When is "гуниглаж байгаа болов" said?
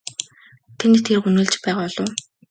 1.23-2.09